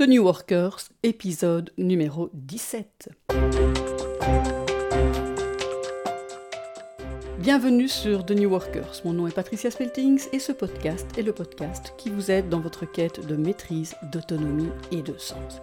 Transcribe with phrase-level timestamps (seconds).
[0.00, 3.10] The New Workers, épisode numéro 17.
[7.38, 9.02] Bienvenue sur The New Workers.
[9.04, 12.60] Mon nom est Patricia Speltings et ce podcast est le podcast qui vous aide dans
[12.60, 15.60] votre quête de maîtrise, d'autonomie et de sens.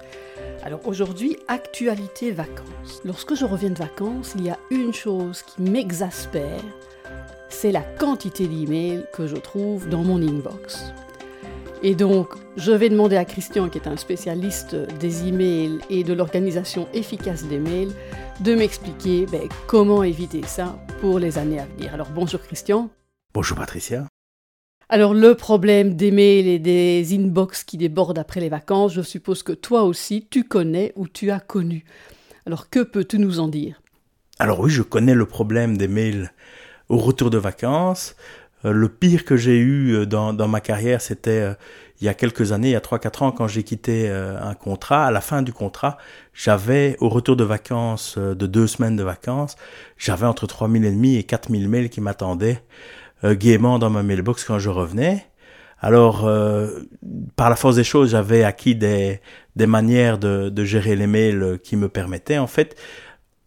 [0.62, 3.02] Alors aujourd'hui, actualité vacances.
[3.06, 6.62] Lorsque je reviens de vacances, il y a une chose qui m'exaspère,
[7.50, 10.94] c'est la quantité d'emails que je trouve dans mon inbox.
[11.84, 16.14] Et donc, je vais demander à Christian, qui est un spécialiste des emails et de
[16.14, 17.91] l'organisation efficace des mails,
[18.40, 21.94] de m'expliquer ben, comment éviter ça pour les années à venir.
[21.94, 22.90] Alors, bonjour Christian.
[23.31, 24.08] Bonjour Patricia.
[24.90, 29.44] Alors, le problème des mails et des inbox qui débordent après les vacances, je suppose
[29.44, 31.86] que toi aussi, tu connais ou tu as connu.
[32.48, 33.81] Alors, que peux-tu nous en dire?
[34.39, 36.31] Alors oui, je connais le problème des mails
[36.89, 38.16] au retour de vacances.
[38.66, 41.53] Euh, le pire que j'ai eu euh, dans, ma carrière, c'était euh,
[42.02, 45.07] il y a quelques années, il y a 3-4 ans, quand j'ai quitté un contrat.
[45.07, 45.97] À la fin du contrat,
[46.31, 49.55] j'avais, au retour de vacances, de deux semaines de vacances,
[49.97, 52.61] j'avais entre 3000 et demi et 4000 mails qui m'attendaient
[53.25, 55.25] gaiement dans ma mailbox quand je revenais.
[55.81, 56.30] Alors,
[57.36, 59.19] par la force des choses, j'avais acquis des,
[59.55, 62.75] manières de gérer les mails qui me permettaient, en fait,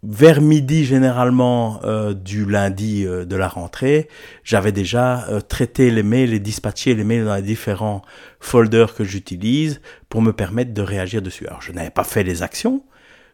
[0.03, 4.09] vers midi généralement euh, du lundi euh, de la rentrée,
[4.45, 8.03] j'avais déjà euh, traité les mails et dispatché les mails dans les différents
[8.39, 11.47] folders que j'utilise pour me permettre de réagir dessus.
[11.47, 12.83] Alors je n'avais pas fait les actions,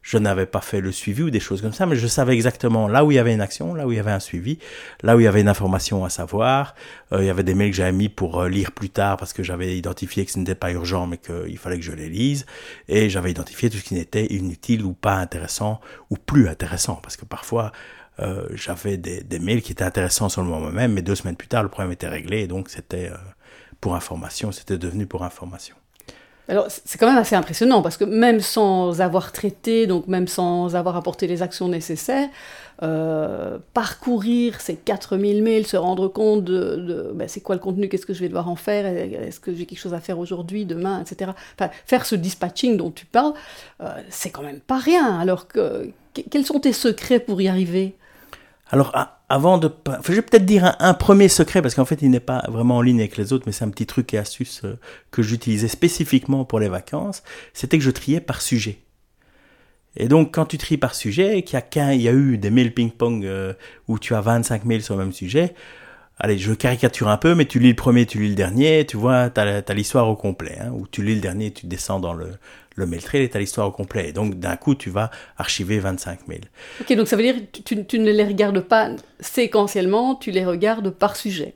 [0.06, 2.86] je n'avais pas fait le suivi ou des choses comme ça, mais je savais exactement
[2.86, 4.60] là où il y avait une action, là où il y avait un suivi,
[5.02, 6.76] là où il y avait une information à savoir.
[7.12, 9.32] Euh, il y avait des mails que j'avais mis pour euh, lire plus tard parce
[9.32, 12.46] que j'avais identifié que ce n'était pas urgent, mais qu'il fallait que je les lise.
[12.86, 17.16] Et j'avais identifié tout ce qui n'était inutile ou pas intéressant ou plus intéressant, parce
[17.16, 17.72] que parfois
[18.20, 21.36] euh, j'avais des, des, mails qui étaient intéressants sur le moment même, mais deux semaines
[21.36, 23.16] plus tard, le problème était réglé, et donc c'était euh,
[23.80, 25.74] pour information, c'était devenu pour information.
[26.48, 30.76] Alors, c'est quand même assez impressionnant parce que même sans avoir traité, donc même sans
[30.76, 32.28] avoir apporté les actions nécessaires,
[32.82, 38.06] euh, parcourir ces 4000 mails, se rendre compte de, ben, c'est quoi le contenu, qu'est-ce
[38.06, 41.00] que je vais devoir en faire, est-ce que j'ai quelque chose à faire aujourd'hui, demain,
[41.00, 41.32] etc.
[41.58, 43.32] Enfin, faire ce dispatching dont tu parles,
[43.80, 45.18] euh, c'est quand même pas rien.
[45.18, 45.90] Alors, que,
[46.30, 47.96] quels sont tes secrets pour y arriver?
[48.70, 48.92] Alors,
[49.28, 49.70] avant de...
[50.06, 52.82] je vais peut-être dire un, premier secret, parce qu'en fait, il n'est pas vraiment en
[52.82, 54.78] ligne avec les autres, mais c'est un petit truc et astuce euh,
[55.10, 57.22] que j'utilisais spécifiquement pour les vacances,
[57.52, 58.78] c'était que je triais par sujet.
[59.96, 62.38] Et donc, quand tu tries par sujet, qu'il y a qu'un, il y a eu
[62.38, 63.54] des mails ping-pong euh,
[63.88, 65.54] où tu as 25 mails sur le même sujet,
[66.18, 68.96] allez, je caricature un peu, mais tu lis le premier, tu lis le dernier, tu
[68.96, 70.58] vois, tu as, l'histoire au complet.
[70.60, 72.32] Hein, ou tu lis le dernier, tu descends dans le,
[72.76, 74.10] le mail trail tu as l'histoire au complet.
[74.10, 76.44] Et donc, d'un coup, tu vas archiver 25 mails.
[76.80, 80.44] Ok, donc ça veut dire que tu, tu ne les regardes pas séquentiellement, tu les
[80.44, 81.54] regardes par sujet.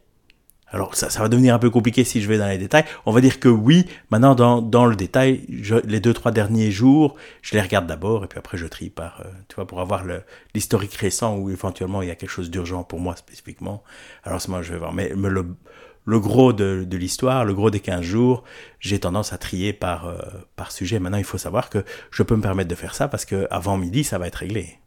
[0.73, 2.85] Alors ça, ça va devenir un peu compliqué si je vais dans les détails.
[3.05, 6.71] On va dire que oui, maintenant dans, dans le détail, je, les deux trois derniers
[6.71, 9.81] jours, je les regarde d'abord et puis après je trie par, euh, tu vois, pour
[9.81, 10.05] avoir
[10.55, 13.83] l'historique récent ou éventuellement il y a quelque chose d'urgent pour moi spécifiquement.
[14.23, 14.93] Alors c'est moi je vais voir.
[14.93, 15.47] Mais, le,
[16.05, 18.43] le gros de, de l'histoire, le gros des 15 jours,
[18.79, 20.19] j'ai tendance à trier par, euh,
[20.57, 20.99] par sujet.
[20.99, 23.77] Maintenant il faut savoir que je peux me permettre de faire ça parce que avant
[23.77, 24.79] midi ça va être réglé.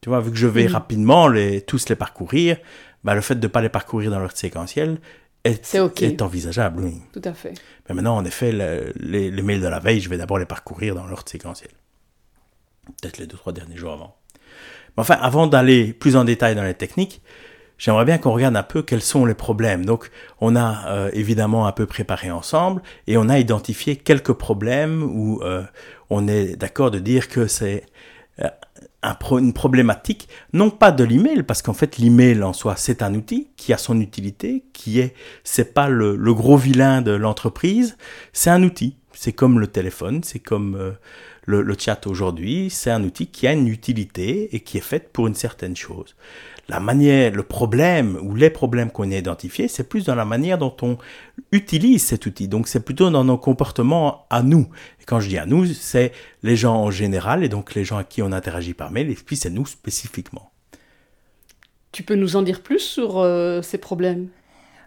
[0.00, 2.58] Tu vois, vu que je vais rapidement les, tous les parcourir,
[3.04, 4.98] bah, le fait de ne pas les parcourir dans l'ordre séquentiel
[5.44, 7.00] est, est, envisageable, oui.
[7.12, 7.54] Tout à fait.
[7.88, 10.94] Mais maintenant, en effet, les, les, mails de la veille, je vais d'abord les parcourir
[10.94, 11.70] dans l'ordre séquentiel.
[13.00, 14.16] Peut-être les deux, trois derniers jours avant.
[14.96, 17.22] Mais enfin, avant d'aller plus en détail dans les techniques,
[17.78, 19.84] j'aimerais bien qu'on regarde un peu quels sont les problèmes.
[19.84, 25.02] Donc, on a euh, évidemment un peu préparé ensemble et on a identifié quelques problèmes
[25.02, 25.62] où euh,
[26.10, 27.84] on est d'accord de dire que c'est
[28.40, 28.48] euh,
[29.38, 33.48] une problématique, non pas de l'email, parce qu'en fait l'email en soi c'est un outil
[33.56, 35.14] qui a son utilité, qui est,
[35.44, 37.96] c'est pas le, gros vilain de l'entreprise,
[38.32, 38.96] c'est un outil.
[39.12, 40.92] C'est comme le téléphone, c'est comme euh,
[41.44, 45.12] le, le, chat aujourd'hui, c'est un outil qui a une utilité et qui est fait
[45.12, 46.16] pour une certaine chose
[46.68, 50.58] la manière, le problème ou les problèmes qu'on a identifiés, c'est plus dans la manière
[50.58, 50.98] dont on
[51.52, 52.48] utilise cet outil.
[52.48, 54.68] Donc c'est plutôt dans nos comportements à nous.
[55.00, 56.12] Et quand je dis à nous, c'est
[56.42, 59.14] les gens en général et donc les gens à qui on interagit par mail et
[59.14, 60.50] puis c'est nous spécifiquement.
[61.92, 64.28] Tu peux nous en dire plus sur euh, ces problèmes?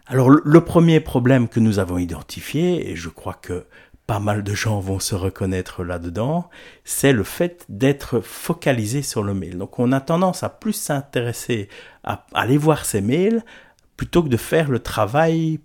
[0.06, 3.66] Alors le premier problème que nous avons identifié, et je crois que
[4.08, 6.48] pas mal de gens vont se reconnaître là-dedans,
[6.82, 9.58] c'est le fait d'être focalisé sur le mail.
[9.58, 11.68] Donc on a tendance à plus s'intéresser
[12.04, 13.44] à aller voir ces mails
[13.98, 15.60] plutôt que de faire le travail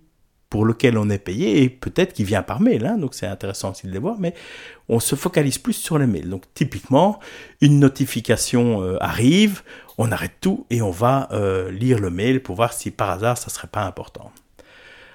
[0.50, 3.70] pour lequel on est payé et peut-être qu'il vient par mail, hein, donc c'est intéressant
[3.70, 4.34] aussi de les voir, mais
[4.90, 6.28] on se focalise plus sur les mails.
[6.28, 7.20] Donc typiquement,
[7.62, 9.62] une notification euh, arrive,
[9.96, 13.38] on arrête tout et on va euh, lire le mail pour voir si par hasard
[13.38, 14.30] ça serait pas important.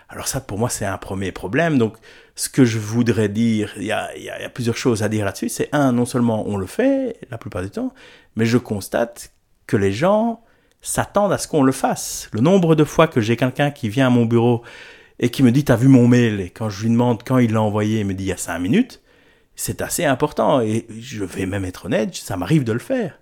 [0.09, 1.95] Alors ça pour moi c'est un premier problème, donc
[2.39, 5.49] ce que je voudrais dire, il y a, y a, plusieurs choses à dire là-dessus.
[5.49, 7.93] C'est un, non seulement on le fait la plupart du temps,
[8.37, 9.33] mais je constate
[9.67, 10.41] que les gens
[10.79, 12.29] s'attendent à ce qu'on le fasse.
[12.31, 14.61] Le nombre de fois que j'ai quelqu'un qui vient à mon bureau
[15.19, 16.39] et qui me dit t'as vu mon mail?
[16.39, 18.37] Et quand je lui demande quand il l'a envoyé, il me dit il y a
[18.37, 19.01] cinq minutes,
[19.57, 23.19] c'est assez important et je vais même être honnête, ça m'arrive de le faire.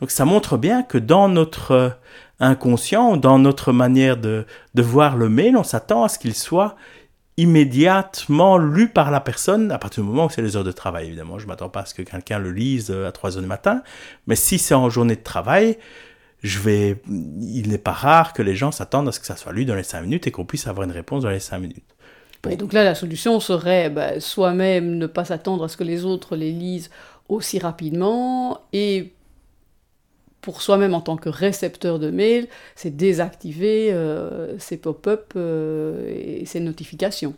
[0.00, 1.98] Donc ça montre bien que dans notre
[2.40, 6.76] inconscient, dans notre manière de, de voir le mail, on s'attend à ce qu'il soit
[7.36, 11.06] immédiatement lu par la personne à partir du moment où c'est les heures de travail.
[11.06, 13.42] Évidemment, je ne m'attends pas à ce que quelqu'un le lise euh, à 3 heures
[13.42, 13.82] du matin,
[14.26, 15.78] mais si c'est en journée de travail,
[16.42, 19.52] je vais, il n'est pas rare que les gens s'attendent à ce que ça soit
[19.52, 21.84] lu dans les 5 minutes et qu'on puisse avoir une réponse dans les 5 minutes.
[22.48, 26.06] Et donc là, la solution serait bah, soi-même ne pas s'attendre à ce que les
[26.06, 26.90] autres les lisent
[27.28, 29.12] aussi rapidement et
[30.40, 36.46] pour soi-même en tant que récepteur de mail, c'est désactiver euh, ces pop-up euh, et
[36.46, 37.34] ces notifications.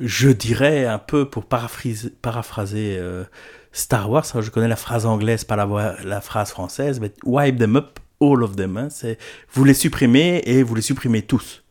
[0.00, 3.24] Je dirais un peu pour paraphraser, euh,
[3.72, 7.76] Star Wars, je connais la phrase anglaise, pas la, la phrase française, mais wipe them
[7.76, 8.76] up, all of them.
[8.76, 9.18] Hein, c'est
[9.52, 11.62] vous les supprimez et vous les supprimez tous.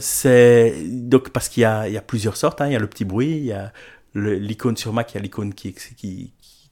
[0.00, 2.60] c'est donc parce qu'il y a, plusieurs sortes.
[2.60, 3.72] Hein, il y a le petit bruit, il y a
[4.14, 5.74] l'icône sur Mac, il y a l'icône qui,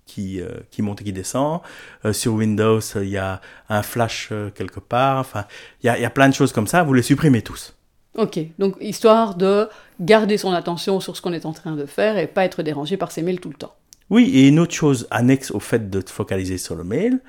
[0.07, 1.61] qui, euh, qui monte et qui descend.
[2.05, 5.19] Euh, sur Windows, il y a un flash euh, quelque part.
[5.19, 5.45] Enfin,
[5.83, 6.83] il y a, y a plein de choses comme ça.
[6.83, 7.75] Vous les supprimez tous.
[8.17, 9.69] Ok, donc histoire de
[10.01, 12.97] garder son attention sur ce qu'on est en train de faire et pas être dérangé
[12.97, 13.75] par ses mails tout le temps.
[14.11, 17.21] Oui, et une autre chose annexe au fait de te focaliser sur le mail,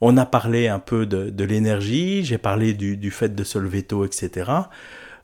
[0.00, 3.58] on a parlé un peu de, de l'énergie, j'ai parlé du, du, fait de se
[3.58, 4.50] lever tôt, etc.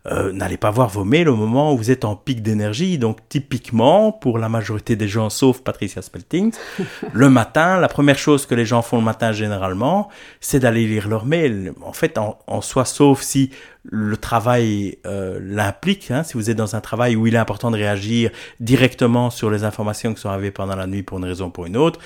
[0.09, 2.99] Euh, n'allez pas voir vos mails au moment où vous êtes en pic d'énergie.
[2.99, 6.53] Donc typiquement, pour la majorité des gens, sauf Patricia Spelting,
[7.13, 10.09] le matin, la première chose que les gens font le matin généralement,
[10.41, 11.73] c'est d'aller lire leurs mails.
[11.83, 13.51] En fait, en, soi, sauf si
[13.83, 17.71] le travail euh, l'implique, hein, si vous êtes dans un travail où il est important
[17.71, 18.31] de réagir
[18.61, 21.67] directement sur les informations qui sont arrivées pendant la nuit pour une raison ou pour
[21.67, 21.99] une autre,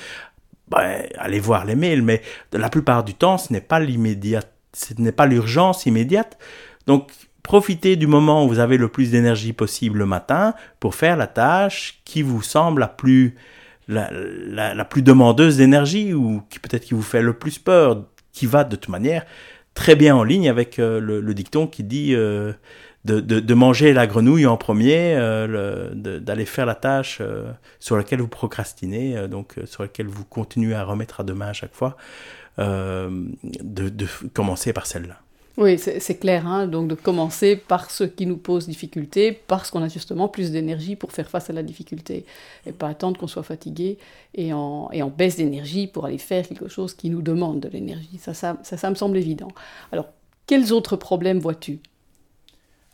[0.69, 2.03] ben, allez voir les mails.
[2.03, 4.43] Mais la plupart du temps, ce n'est pas l'immédiat,
[4.73, 6.39] ce n'est pas l'urgence immédiate.
[6.87, 7.11] Donc,
[7.43, 11.27] Profitez du moment où vous avez le plus d'énergie possible le matin pour faire la
[11.27, 13.35] tâche qui vous semble la plus,
[13.89, 18.65] la, plus demandeuse d'énergie ou qui peut-être qui vous fait le plus peur, qui va
[18.65, 19.25] de toute manière
[19.75, 22.53] très bien en ligne avec euh, le, dicton qui dit euh,
[23.05, 27.23] de, de, manger la grenouille en premier, euh, d'aller faire la tâche
[27.79, 31.75] sur laquelle vous procrastinez, donc sur laquelle vous continuez à remettre à demain à chaque
[31.75, 31.97] fois,
[32.59, 35.17] de commencer par celle-là.
[35.61, 36.67] Oui, c'est clair, hein.
[36.67, 40.97] donc de commencer par ce qui nous pose difficulté, parce qu'on a justement plus d'énergie
[40.97, 42.25] pour faire face à la difficulté,
[42.65, 43.99] et pas attendre qu'on soit fatigué
[44.35, 47.69] et en, et en baisse d'énergie pour aller faire quelque chose qui nous demande de
[47.69, 48.19] l'énergie.
[48.19, 49.49] Ça ça, ça, me semble évident.
[49.93, 50.07] Alors,
[50.47, 51.81] quels autres problèmes vois-tu?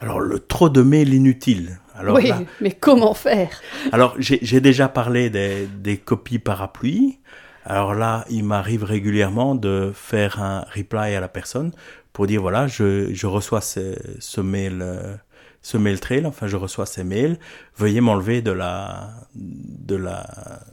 [0.01, 1.79] Alors, le trop de mails inutiles.
[1.95, 3.61] Alors, oui, mais comment faire?
[3.93, 7.21] Alors, j'ai déjà parlé des, des copies parapluies.
[7.69, 11.73] Alors là, il m'arrive régulièrement de faire un reply à la personne
[12.17, 15.17] pour dire voilà, je, je reçois ce, ce mail, euh,
[15.61, 17.39] ce mail trail, enfin je reçois ces mails,
[17.77, 20.27] veuillez m'enlever de la, de la,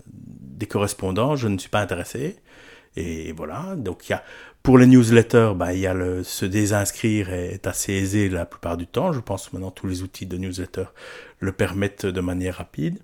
[0.08, 2.38] des correspondants, je ne suis pas intéressé.
[2.96, 4.24] Et voilà, donc il y a,
[4.62, 8.78] pour les newsletters, bah, il y a le, se désinscrire est assez aisé la plupart
[8.78, 9.12] du temps.
[9.12, 10.86] Je pense maintenant tous les outils de newsletter
[11.40, 13.00] le permettent de manière rapide.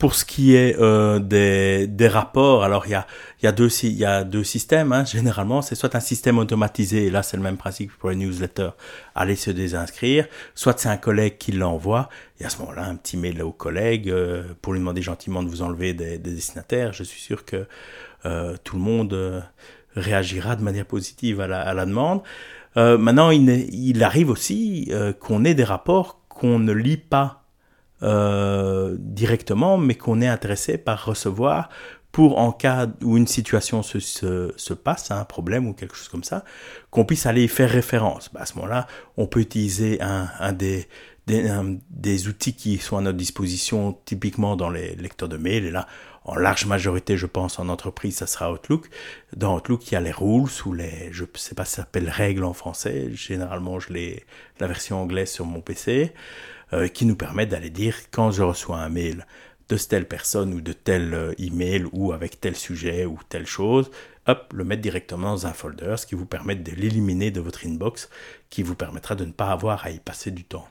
[0.00, 3.06] Pour ce qui est euh, des, des, rapports, alors il y a,
[3.42, 4.92] y a, deux, y a deux systèmes.
[4.92, 5.04] Hein.
[5.04, 8.70] Généralement, c'est soit un système automatisé, et là c'est le même principe pour les newsletters,
[9.14, 12.08] aller se désinscrire, soit c'est un collègue qui l'envoie,
[12.40, 15.48] et à ce moment-là, un petit mail au collègue euh, pour lui demander gentiment de
[15.48, 16.92] vous enlever des, des destinataires.
[16.94, 17.66] Je suis sûr que
[18.26, 19.40] euh, tout le monde euh,
[19.96, 22.22] réagira de manière positive à la, à la demande.
[22.76, 27.39] Euh, maintenant, il, il, arrive aussi qu'on ait des rapports qu'on ne lit pas
[28.02, 31.68] euh, directement, mais qu'on est intéressé par recevoir
[32.12, 36.08] pour en cas où une situation se, se, se passe, un problème ou quelque chose
[36.08, 36.44] comme ça,
[36.90, 38.30] qu'on puisse aller y faire référence.
[38.32, 40.88] Bah, à ce moment-là, on peut utiliser un, un des,
[41.26, 41.48] des,
[41.90, 45.64] des, outils qui sont à notre disposition, typiquement dans les lecteurs de mail.
[45.66, 45.86] Et là,
[46.24, 48.88] en large majorité, je pense, en entreprise, ça sera Outlook.
[49.36, 52.08] Dans Outlook, il y a les rules ou les, je sais pas si ça s'appelle
[52.08, 53.10] règles en français.
[53.12, 54.24] Généralement, je l'ai
[54.58, 56.12] la version anglaise sur mon PC.
[56.72, 59.26] Euh, qui nous permettent d'aller dire quand je reçois un mail
[59.68, 63.90] de telle personne ou de tel euh, email ou avec tel sujet ou telle chose,
[64.28, 67.66] hop, le mettre directement dans un folder, ce qui vous permet de l'éliminer de votre
[67.66, 68.08] inbox,
[68.50, 70.68] qui vous permettra de ne pas avoir à y passer du temps.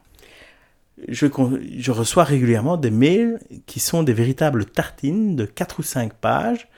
[1.10, 6.70] Je, reçois régulièrement des mails qui sont des véritables tartines de 4 ou 5 pages,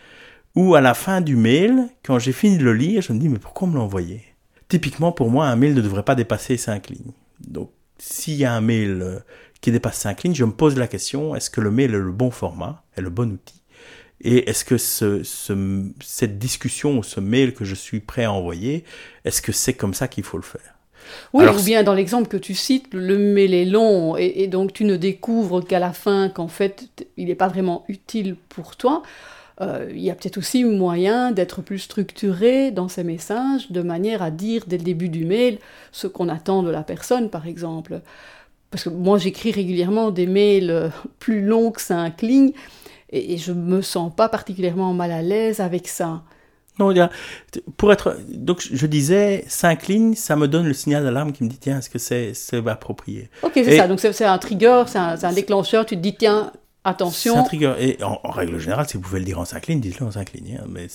[0.56, 3.30] où à la fin du mail, quand j'ai fini de le lire, je me dis
[3.30, 4.24] mais pourquoi me l'envoyer?
[4.68, 7.14] Typiquement pour moi, un mail ne devrait pas dépasser 5 lignes.
[7.40, 9.20] Donc s'il y a un mail euh,
[9.62, 12.12] qui dépasse 5 lignes, je me pose la question, est-ce que le mail est le
[12.12, 13.62] bon format, est le bon outil?
[14.22, 15.22] Et est-ce que ce,
[16.02, 18.86] cette discussion ou ce mail que je suis prêt à envoyer,
[19.24, 20.76] est-ce que c'est comme ça qu'il faut le faire?
[21.34, 24.84] Oui, ou bien dans l'exemple que tu cites, le mail est long et, donc tu
[24.84, 29.04] ne découvres qu'à la fin qu'en fait il n'est pas vraiment utile pour toi.
[29.62, 34.24] Euh, il y a peut-être aussi moyen d'être plus structuré dans ces messages de manière
[34.24, 35.60] à dire dès le début du mail
[35.92, 38.02] ce qu'on attend de la personne, par exemple.
[38.72, 42.54] Parce que moi j'écris régulièrement des mails plus longs que cinq lignes
[43.12, 46.24] et, je je me sens pas particulièrement mal à l'aise avec ça.
[46.80, 46.94] Non,
[47.76, 51.50] pour être, donc je disais, cinq lignes, ça me donne le signal d'alarme qui me
[51.50, 52.34] dit, tiens, est-ce que c'est
[52.68, 53.30] approprié?
[53.44, 56.52] Ok, c'est ça, donc c'est un trigger, c'est un, déclencheur, tu te dis, tiens,
[56.84, 57.34] attention.
[57.34, 59.80] C'est un trigger, et en, règle générale, si vous pouvez le dire en cinq lignes,
[59.80, 60.60] dites-le en cinq lignes.
[60.62, 60.88] Hein, mais,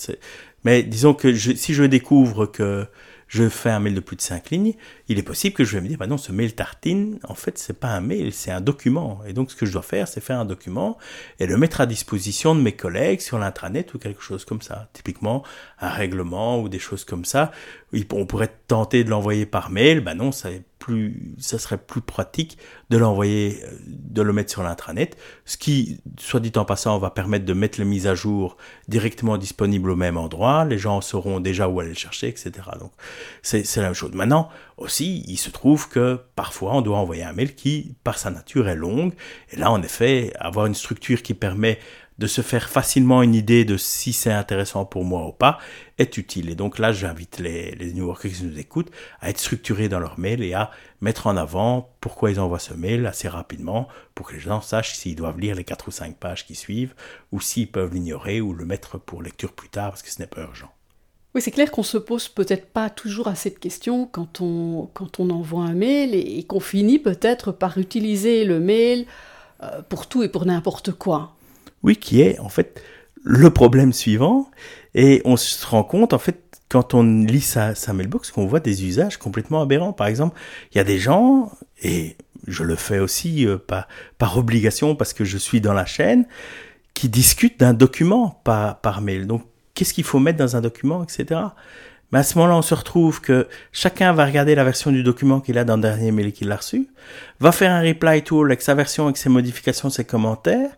[0.63, 2.87] mais disons que si je découvre que
[3.27, 4.73] je fais un mail de plus de 5 lignes,
[5.09, 7.57] il est possible que je vais me dire, bah non, ce mail tartine, en fait,
[7.57, 9.19] c'est pas un mail, c'est un document.
[9.27, 10.97] Et donc, ce que je dois faire, c'est faire un document
[11.39, 14.87] et le mettre à disposition de mes collègues sur l'intranet ou quelque chose comme ça.
[14.93, 15.43] Typiquement,
[15.79, 17.51] un règlement ou des choses comme ça.
[17.93, 20.49] On pourrait tenter de l'envoyer par mail, bah non, ça
[20.87, 22.57] plus, ça serait plus pratique
[22.89, 27.09] de l'envoyer, euh, de le mettre sur l'intranet, ce qui, soit dit en passant, va
[27.09, 31.39] permettre de mettre les mises à jour directement disponibles au même endroit, les gens sauront
[31.39, 32.51] déjà où aller le chercher, etc.
[32.79, 32.91] Donc,
[33.41, 34.11] c'est la même chose.
[34.13, 38.29] Maintenant, aussi, il se trouve que parfois on doit envoyer un mail qui, par sa
[38.29, 39.13] nature, est longue,
[39.51, 41.79] et là, en effet, avoir une structure qui permet
[42.17, 45.59] de se faire facilement une idée de si c'est intéressant pour moi ou pas
[45.97, 46.49] est utile.
[46.49, 49.99] Et donc là, j'invite les, les New Workers qui nous écoutent à être structurés dans
[49.99, 50.71] leur mail et à
[51.01, 54.95] mettre en avant pourquoi ils envoient ce mail assez rapidement pour que les gens sachent
[54.95, 56.95] s'ils doivent lire les quatre ou cinq pages qui suivent
[57.31, 60.27] ou s'ils peuvent l'ignorer ou le mettre pour lecture plus tard parce que ce n'est
[60.27, 60.71] pas urgent.
[61.35, 65.19] Oui, c'est clair qu'on se pose peut-être pas toujours à cette question quand on, quand
[65.19, 69.05] on envoie un mail et, qu'on finit peut-être par utiliser le mail
[69.61, 71.36] euh, pour tout et pour n'importe quoi.
[71.87, 72.81] Oui, qui est en fait
[73.23, 74.51] le problème suivant.
[74.93, 78.83] Et on se rend compte, en fait, quand on lit sa, mailbox, qu'on voit des
[78.83, 79.93] usages complètement aberrants.
[79.93, 80.37] Par exemple,
[80.73, 81.49] il y a des gens,
[81.81, 86.25] et je le fais aussi euh, par, obligation parce que je suis dans la chaîne,
[86.93, 89.25] qui discutent d'un document par mail.
[89.25, 91.39] Donc, qu'est-ce qu'il faut mettre dans un document, etc.
[92.11, 95.41] Mais à ce moment-là, on se retrouve que chacun va regarder la version du document
[95.41, 96.87] qu'il a dans le dernier mail qu'il a reçu,
[97.39, 100.69] va faire un reply tool avec sa version, avec ses modifications, ses commentaires,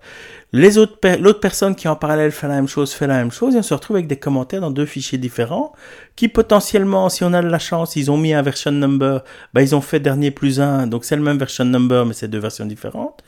[0.52, 3.54] les autres, l'autre personne qui en parallèle fait la même chose fait la même chose
[3.54, 5.74] et on se retrouve avec des commentaires dans deux fichiers différents
[6.16, 9.62] qui potentiellement, si on a de la chance, ils ont mis un version number, bah
[9.62, 12.40] ils ont fait dernier plus un, donc c'est le même version number mais c'est deux
[12.40, 13.24] versions différentes.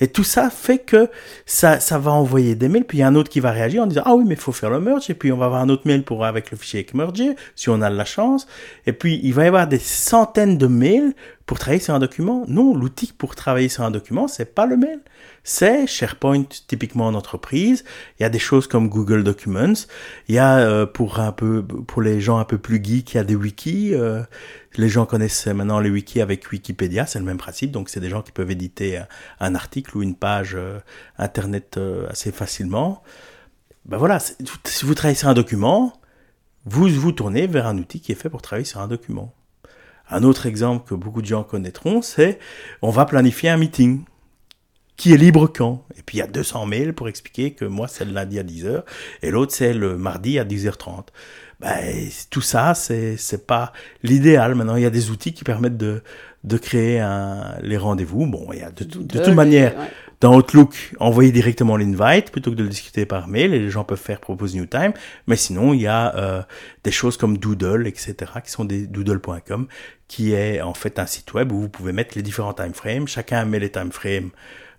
[0.00, 1.08] Et tout ça fait que
[1.46, 3.82] ça, ça va envoyer des mails, puis il y a un autre qui va réagir
[3.82, 5.60] en disant ah oui mais il faut faire le merge et puis on va avoir
[5.60, 8.46] un autre mail pour avec le fichier merger si on a de la chance.
[8.86, 11.14] Et puis il va y avoir des centaines de mails
[11.46, 12.44] pour travailler sur un document.
[12.48, 15.00] Non, l'outil pour travailler sur un document c'est pas le mail
[15.44, 17.84] c'est SharePoint typiquement en entreprise.
[18.18, 19.86] Il y a des choses comme Google Documents.
[20.28, 23.16] Il y a euh, pour un peu pour les gens un peu plus geeks, il
[23.16, 23.94] y a des wikis.
[23.94, 24.22] Euh,
[24.76, 27.72] les gens connaissent maintenant les wikis avec Wikipédia, c'est le même principe.
[27.72, 29.02] Donc c'est des gens qui peuvent éditer
[29.40, 30.78] un, article ou une page euh,
[31.18, 33.02] internet assez facilement.
[33.84, 35.92] Ben voilà, si vous travaillez sur un document,
[36.66, 39.34] vous vous tournez vers un outil qui est fait pour travailler sur un document.
[40.08, 42.38] Un autre exemple que beaucoup de gens connaîtront, c'est
[42.80, 44.04] on va planifier un meeting
[45.02, 45.84] qui est libre quand?
[45.98, 48.44] Et puis il y a 200 mails pour expliquer que moi c'est le lundi à
[48.44, 48.84] 10h
[49.22, 51.06] et l'autre c'est le mardi à 10h30.
[51.58, 53.72] Ben, tout ça, c'est c'est pas
[54.04, 54.54] l'idéal.
[54.54, 56.04] Maintenant, il y a des outils qui permettent de
[56.44, 58.26] de créer un, les rendez-vous.
[58.26, 59.74] Bon, il y a de, de, toute manière,
[60.20, 63.82] dans Outlook, envoyer directement l'invite plutôt que de le discuter par mail et les gens
[63.82, 64.92] peuvent faire propose new time.
[65.26, 66.42] Mais sinon, il y a euh,
[66.84, 69.66] des choses comme Doodle, etc., qui sont des doodle.com,
[70.06, 73.08] qui est en fait un site web où vous pouvez mettre les différents time frames.
[73.08, 74.30] Chacun met les time frames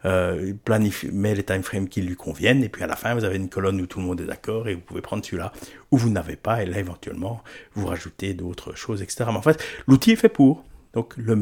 [0.06, 3.50] euh, planifie, les timeframes qui lui conviennent, et puis à la fin, vous avez une
[3.50, 5.52] colonne où tout le monde est d'accord, et vous pouvez prendre celui-là,
[5.92, 7.42] où vous n'avez pas, et là, éventuellement,
[7.74, 9.26] vous rajoutez d'autres choses, etc.
[9.28, 10.64] Mais en fait, l'outil est fait pour.
[10.94, 11.36] Donc, le,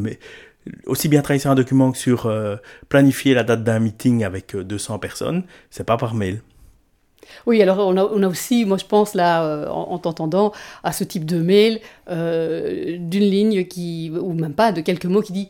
[0.85, 2.57] aussi bien travailler sur un document que sur euh,
[2.89, 6.41] planifier la date d'un meeting avec 200 euh, personnes, c'est pas par mail.
[7.45, 10.51] Oui, alors on a, on a, aussi, moi je pense là, euh, en, t'entendant,
[10.83, 15.33] à ce type de mail, d'une ligne qui, ou même pas, de quelques mots qui
[15.33, 15.49] dit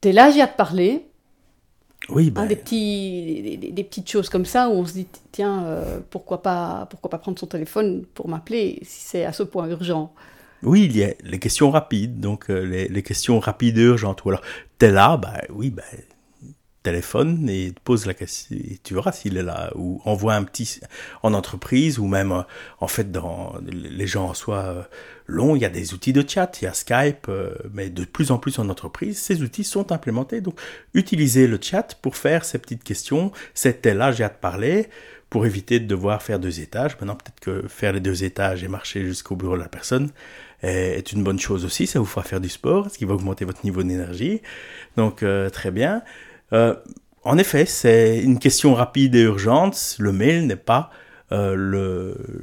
[0.00, 1.06] T'es là, j'ai à te parler,
[2.08, 2.46] oui, ben...
[2.46, 6.86] des, petits, des, petites choses comme ça où on se dit tiens, euh, pourquoi, pas,
[6.90, 10.12] pourquoi pas prendre son téléphone pour m'appeler si c'est à ce point urgent
[10.62, 14.24] Oui, il y a les questions rapides, donc euh, les, les, questions rapides et urgentes.
[14.24, 14.42] Ou alors,
[14.78, 15.84] t'es là, bah oui, ben,
[16.82, 20.80] téléphone et pose la question, et tu verras s'il est là, ou envoie un petit
[21.22, 22.42] en entreprise, ou même euh,
[22.80, 24.82] en fait dans les gens en soi euh,
[25.26, 28.04] longs, il y a des outils de chat, il y a Skype, euh, mais de
[28.04, 30.40] plus en plus en entreprise, ces outils sont implémentés.
[30.40, 30.60] Donc
[30.94, 34.88] utilisez le chat pour faire ces petites questions, c'était là, j'ai hâte de parler,
[35.30, 36.92] pour éviter de devoir faire deux étages.
[37.00, 40.10] Maintenant peut-être que faire les deux étages et marcher jusqu'au bureau de la personne
[40.60, 43.44] est une bonne chose aussi, ça vous fera faire du sport, ce qui va augmenter
[43.44, 44.42] votre niveau d'énergie.
[44.96, 46.02] Donc très bien.
[46.52, 46.74] Euh,
[47.24, 49.96] en effet, c'est une question rapide et urgente.
[49.98, 50.90] Le mail n'est pas
[51.30, 51.54] euh,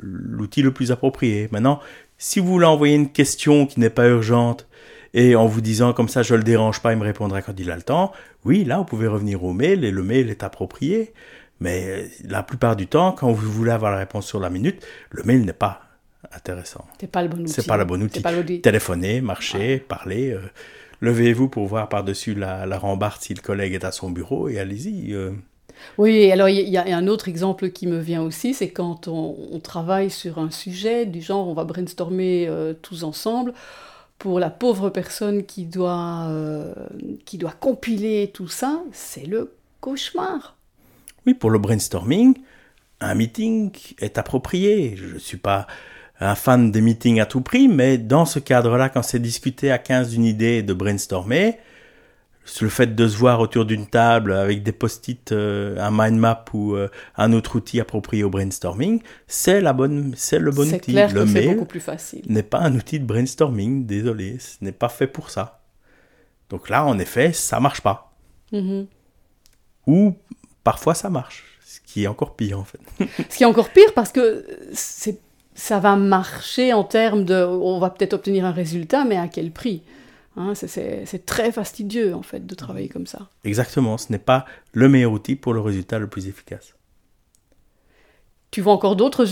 [0.01, 1.49] l'outil le, plus approprié.
[1.51, 1.79] Maintenant,
[2.17, 4.67] si vous voulez envoyer une question qui n'est pas urgente
[5.13, 7.69] et en vous disant comme ça, je le dérange pas, il me répondra quand il
[7.71, 8.11] a le temps,
[8.45, 11.13] oui, là, vous pouvez revenir au mail et le mail est approprié.
[11.59, 14.85] Mais euh, la plupart du temps, quand vous voulez avoir la réponse sur la minute,
[15.11, 15.81] le mail n'est pas
[16.31, 16.87] intéressant.
[16.99, 17.53] C'est pas le bon outil.
[17.53, 18.21] C'est pas le bon outil.
[18.61, 20.37] Téléphoner, marcher, parler.
[21.01, 25.13] Levez-vous pour voir par-dessus la, rambarde si le collègue est à son bureau et allez-y.
[25.13, 25.31] Euh.
[25.97, 29.59] Oui, alors il y, a un autre exemple qui me vient aussi, c'est quand on,
[29.63, 33.53] travaille sur un sujet du genre on va brainstormer euh, tous ensemble
[34.17, 36.73] pour la pauvre personne qui doit, euh,
[37.25, 40.57] qui doit compiler tout ça, c'est le cauchemar.
[41.25, 42.35] Oui, pour le brainstorming,
[42.99, 44.95] un meeting est approprié.
[44.97, 45.67] Je ne suis pas
[46.19, 49.77] un fan des meetings à tout prix, mais dans ce cadre-là, quand c'est discuté à
[49.77, 51.57] 15 d'une idée et de brainstormer,
[52.61, 56.45] le fait de se voir autour d'une table avec des post-it, euh, un mind map
[56.53, 60.91] ou euh, un autre outil approprié au brainstorming, c'est la bonne, c'est le bon outil.
[60.91, 62.23] Clair le mail beaucoup plus facile.
[62.27, 65.61] N'est pas un outil de brainstorming, désolé, ce n'est pas fait pour ça.
[66.49, 68.11] Donc là, en effet, ça marche pas.
[68.51, 68.87] Mm-hmm.
[69.87, 70.15] Ou
[70.63, 72.79] parfois ça marche, ce qui est encore pire en fait.
[73.29, 75.19] ce qui est encore pire parce que c'est
[75.59, 79.51] ça va marcher en termes de, on va peut-être obtenir un résultat, mais à quel
[79.51, 79.83] prix
[80.37, 83.29] hein, C'est très fastidieux en fait de travailler comme ça.
[83.43, 86.75] Exactement, ce n'est pas le meilleur outil pour le résultat le plus efficace.
[88.51, 89.27] Tu vois encore d'autres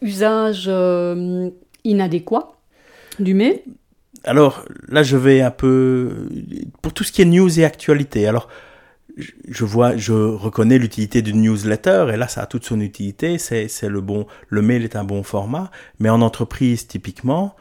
[0.00, 1.50] usages euh,
[1.84, 2.52] inadéquats
[3.18, 3.60] du mail
[4.24, 6.28] Alors là, je vais un peu
[6.80, 8.26] pour tout ce qui est news et actualité.
[8.26, 8.48] Alors
[9.16, 13.38] je vois, je reconnais l'utilité d'une newsletter et là ça a toute son utilité.
[13.38, 17.56] C'est, le bon, le mail est un bon format, mais en entreprise typiquement,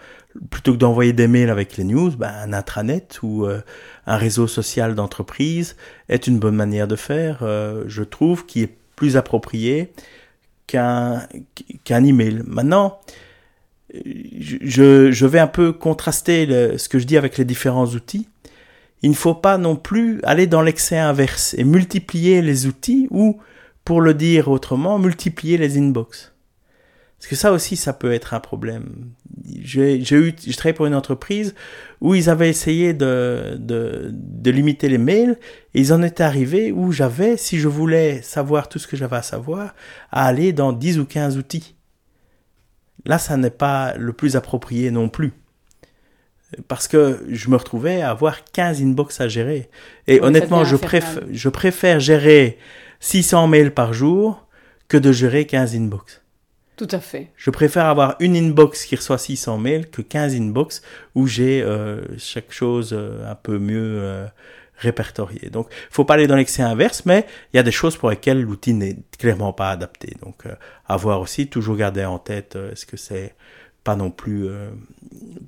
[0.50, 3.62] plutôt que d'envoyer des mails avec les news, ben, un intranet ou euh,
[4.06, 5.78] un réseau social d'entreprise
[6.10, 7.40] est une bonne manière de faire.
[7.42, 9.94] Euh, je trouve qui est plus approprié
[10.68, 11.22] qu'un
[11.86, 12.42] qu'un email.
[12.46, 13.00] Maintenant,
[13.94, 18.28] je, je vais un peu contraster ce que je dis avec les différents outils
[19.06, 23.38] il ne faut pas non plus aller dans l'excès inverse et multiplier les outils ou,
[23.84, 26.34] pour le dire autrement, multiplier les inbox.
[27.20, 29.12] Parce que ça aussi, ça peut être un problème.
[29.62, 31.54] J'ai eu, je travaillé pour une entreprise
[32.02, 35.38] où ils avaient essayé de, de, de limiter les mails
[35.76, 39.18] et ils en étaient arrivés où j'avais, si je voulais savoir tout ce que j'avais
[39.18, 39.76] à savoir,
[40.12, 41.76] à aller dans 10 ou 15 outils.
[43.06, 45.34] Là, ça n'est pas le plus approprié non plus
[46.68, 49.70] parce que je me retrouvais à avoir 15 inbox à gérer.
[50.08, 50.76] Et honnêtement, je,
[51.32, 52.58] je préfère gérer
[53.00, 54.48] 600 mails par jour
[54.88, 56.22] que de gérer 15 inbox.
[56.78, 57.32] Tout à fait.
[57.38, 60.82] Je préfère avoir une inbox qui reçoit 600 mails que 15 inbox
[61.14, 64.26] où j'ai euh, chaque chose euh, un peu mieux euh,
[64.76, 65.50] répertoriée.
[65.50, 68.10] Donc, il faut pas aller dans l'excès inverse, mais il y a des choses pour
[68.10, 70.16] lesquelles l'outil n'est clairement pas adapté.
[70.22, 70.44] Donc,
[70.86, 73.36] avoir aussi, toujours garder en tête, est-ce que c'est
[73.86, 74.72] pas non plus euh,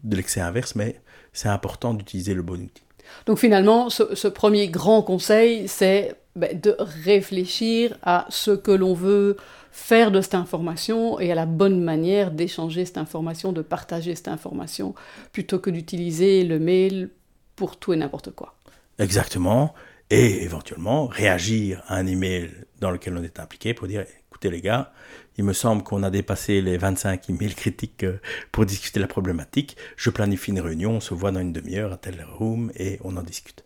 [0.05, 1.01] de l'excès inverse, mais
[1.33, 2.83] c'est important d'utiliser le bon outil.
[3.25, 9.37] Donc finalement, ce, premier grand conseil, c'est ben, de réfléchir à ce que l'on veut
[9.71, 14.27] faire de cette information et à la bonne manière d'échanger cette information, de partager cette
[14.27, 14.93] information,
[15.31, 17.09] plutôt que d'utiliser le mail
[17.55, 18.55] pour tout et n'importe quoi.
[18.99, 19.73] Exactement.
[20.09, 24.61] Et éventuellement réagir à un email dans lequel on est impliqué pour dire écoutez les
[24.61, 24.91] gars,
[25.37, 28.19] il me semble qu'on a dépassé les 25 emails critiques euh,
[28.51, 29.77] pour discuter la problématique.
[29.95, 33.17] Je planifie une réunion, on se voit dans une demi-heure à tel room et on
[33.17, 33.63] en discute.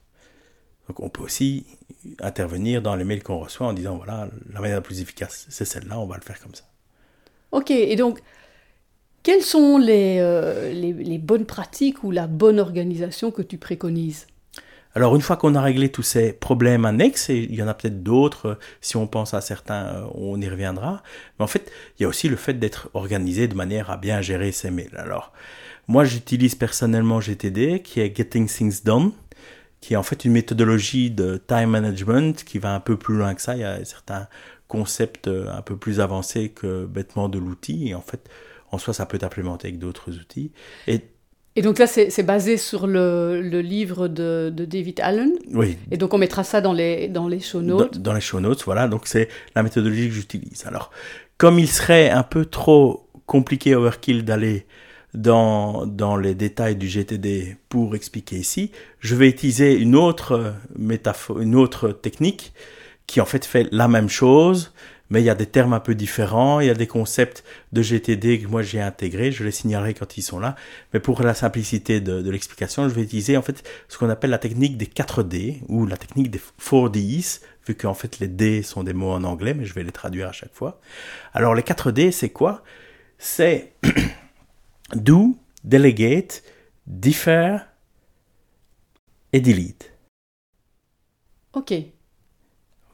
[0.88, 1.66] Donc on peut aussi
[2.20, 5.66] intervenir dans les mails qu'on reçoit en disant voilà, la manière la plus efficace, c'est
[5.66, 6.66] celle-là, on va le faire comme ça.
[7.52, 8.20] Ok, et donc,
[9.24, 14.28] quelles sont les, euh, les bonnes pratiques ou la bonne organisation que tu préconises?
[14.94, 17.74] Alors une fois qu'on a réglé tous ces problèmes annexes, et il y en a
[17.74, 21.02] peut-être d'autres, euh, si on pense à certains, euh, on y reviendra,
[21.40, 24.22] mais en fait, il y a aussi le fait d'être organisé de manière à bien
[24.22, 24.96] gérer ses mails.
[24.98, 25.32] Alors,
[25.88, 29.12] moi j'utilise personnellement GTD, qui est Getting Things Done,
[29.80, 33.34] qui est en fait une méthodologie de time management qui va un peu plus loin
[33.34, 33.56] que ça.
[33.56, 34.28] Il y a certains
[34.68, 38.30] concepts euh, un peu plus avancés que bêtement de l'outil, et en fait,
[38.72, 40.52] en soi, ça peut être implémenté avec d'autres outils.
[40.88, 41.02] Et
[41.56, 45.34] Et donc là, c'est basé sur le, le livre de, de, David Allen.
[45.54, 45.78] Oui.
[45.92, 47.96] Et donc on mettra ça dans les, dans les show notes.
[47.98, 48.88] Dans, dans les show notes, voilà.
[48.88, 50.66] Donc c'est la méthodologie que j'utilise.
[50.66, 50.92] Alors,
[51.38, 54.66] comme il serait un peu trop compliqué overkill d'aller
[55.14, 61.42] dans, dans les détails du GTD pour expliquer ici, je vais utiliser une autre métaphore,
[61.42, 62.54] une autre technique
[63.08, 64.72] qui en fait fait la même chose,
[65.12, 67.44] mais il y a des termes un peu différents, il y a des concepts
[67.74, 70.56] de GTD que moi j'ai intégrés, je les signalerai quand ils sont là,
[70.94, 74.30] mais pour la simplicité de, de l'explication, je vais utiliser en fait ce qu'on appelle
[74.30, 78.30] la technique des 4 D, ou la technique des 4 Ds, vu qu'en fait les
[78.30, 80.80] D sont des mots en anglais, mais je vais les traduire à chaque fois.
[81.34, 82.64] Alors les 4 D, c'est quoi?
[83.18, 83.74] C'est
[84.96, 86.42] do, delegate,
[86.88, 87.58] defer
[89.34, 89.92] et delete.
[91.54, 91.74] Ok.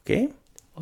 [0.00, 0.28] Ok?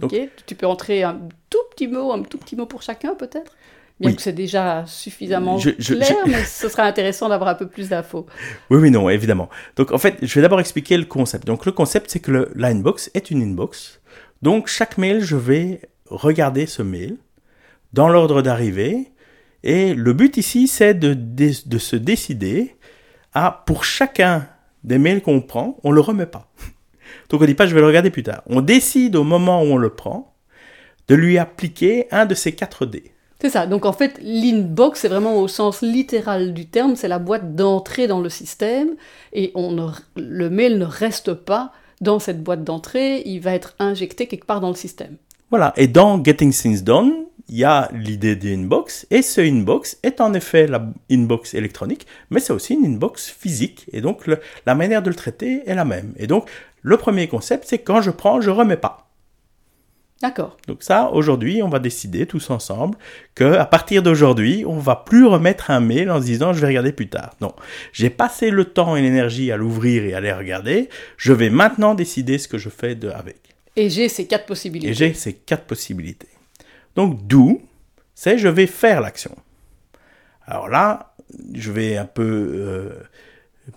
[0.03, 3.53] Ok, tu peux entrer un tout petit mot, un tout petit mot pour chacun peut-être?
[3.99, 8.27] Bien que c'est déjà suffisamment clair, mais ce sera intéressant d'avoir un peu plus d'infos.
[8.71, 9.49] Oui, oui, non, évidemment.
[9.77, 11.47] Donc en fait, je vais d'abord expliquer le concept.
[11.47, 14.03] Donc le concept, c'est que le, l'inbox est une inbox.
[14.43, 15.81] Donc chaque mail, je vais
[16.11, 17.17] regarder ce mail
[17.95, 19.13] dans l'ordre d'arrivée.
[19.63, 22.77] Et le but ici, c'est de, de, de se décider
[23.33, 24.47] à, pour chacun
[24.85, 26.53] des mails qu'on prend, on ne le remet pas.
[27.29, 28.43] Donc on dit pas je vais le regarder plus tard.
[28.47, 30.35] On décide au moment où on le prend
[31.09, 33.13] de lui appliquer un de ces 4 D.
[33.41, 33.67] C'est ça.
[33.67, 38.07] Donc en fait, l'inbox, c'est vraiment au sens littéral du terme, c'est la boîte d'entrée
[38.07, 38.91] dans le système
[39.33, 44.27] et on le mail ne reste pas dans cette boîte d'entrée, il va être injecté
[44.27, 45.17] quelque part dans le système.
[45.51, 45.73] Voilà.
[45.77, 47.13] Et dans Getting Things Done,
[47.49, 52.41] il y a l'idée d'inbox, et ce inbox est en effet la inbox électronique, mais
[52.41, 54.29] c'est aussi une inbox physique, et donc
[54.67, 56.13] la manière de le traiter est la même.
[56.17, 56.49] Et donc
[56.87, 59.11] le premier concept, c'est quand je prends, je remets pas.
[60.23, 60.57] D'accord.
[60.69, 62.97] Donc ça, aujourd'hui, on va décider tous ensemble
[63.35, 66.69] que à partir d'aujourd'hui, on va plus remettre un mail en se disant je vais
[66.69, 67.35] regarder plus tard.
[67.41, 67.57] Non,
[67.93, 70.89] j'ai passé le temps et l'énergie à l'ouvrir et à les regarder.
[71.17, 73.41] Je vais maintenant décider ce que je fais de avec.
[73.75, 74.93] Et j'ai ces quatre possibilités.
[74.93, 76.29] Et j'ai ces quatre possibilités.
[76.95, 77.63] Donc d'où,
[78.15, 79.35] c'est je vais faire l'action.
[80.47, 81.17] Alors là,
[81.53, 82.91] je vais un peu euh,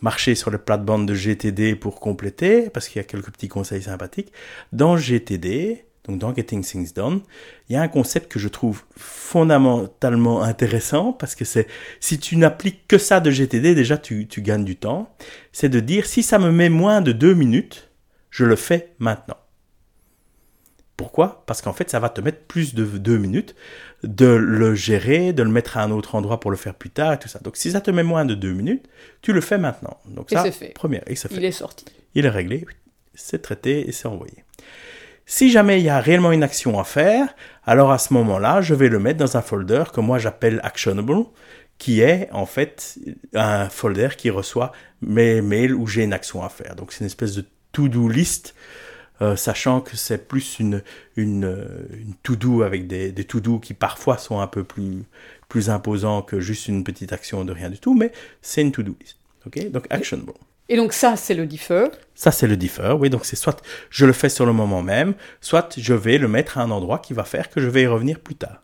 [0.02, 3.84] marcher sur les plates-bandes de GTD pour compléter, parce qu'il y a quelques petits conseils
[3.84, 4.32] sympathiques.
[4.72, 7.22] Dans GTD, donc dans Getting Things Done,
[7.68, 11.68] il y a un concept que je trouve fondamentalement intéressant, parce que c'est,
[12.00, 15.16] si tu n'appliques que ça de GTD, déjà tu, tu gagnes du temps,
[15.52, 17.90] c'est de dire, si ça me met moins de deux minutes,
[18.30, 19.38] je le fais maintenant.
[21.00, 21.44] Pourquoi?
[21.46, 23.56] Parce qu'en fait, ça va te mettre plus de deux minutes
[24.04, 27.14] de le gérer, de le mettre à un autre endroit pour le faire plus tard
[27.14, 27.40] et tout ça.
[27.40, 28.86] Donc, si ça te met moins de deux minutes,
[29.22, 29.98] tu le fais maintenant.
[30.08, 30.74] Donc, et ça, c'est fait.
[30.74, 31.36] Première, et ça fait.
[31.36, 31.86] Il est sorti.
[32.16, 32.66] Il est réglé,
[33.14, 34.44] c'est traité et c'est envoyé.
[35.26, 37.34] Si jamais il y a réellement une action à faire,
[37.66, 41.24] alors à ce moment-là, je vais le mettre dans un folder que moi j'appelle actionable,
[41.78, 43.00] qui est en fait
[43.36, 46.76] un folder qui reçoit mes mails où j'ai une action à faire.
[46.76, 48.54] Donc c'est une espèce de to-do list
[49.22, 50.82] euh, sachant que c'est plus une,
[51.16, 55.04] une, une to-do avec des, des to-do qui parfois sont un peu plus,
[55.48, 58.96] plus imposants que juste une petite action de rien du tout, mais c'est une to-do
[59.00, 59.18] list.
[59.46, 59.72] ok?
[59.72, 60.34] Donc actionable.
[60.72, 61.88] Et donc ça, c'est le defer.
[62.14, 63.10] Ça, c'est le defer, oui.
[63.10, 66.60] Donc c'est soit je le fais sur le moment même, soit je vais le mettre
[66.60, 68.62] à un endroit qui va faire que je vais y revenir plus tard.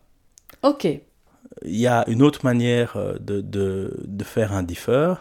[0.61, 0.85] Ok.
[0.85, 5.15] Il y a une autre manière euh, de, de, de faire un defer.